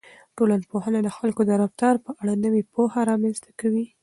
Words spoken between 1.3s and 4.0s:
د رفتار په اړه نوې پوهه رامنځته کوي.